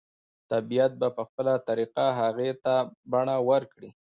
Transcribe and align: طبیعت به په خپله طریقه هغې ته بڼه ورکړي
طبیعت 0.51 0.91
به 1.01 1.07
په 1.17 1.21
خپله 1.27 1.53
طریقه 1.67 2.05
هغې 2.19 2.51
ته 2.63 2.75
بڼه 3.11 3.35
ورکړي 3.49 3.89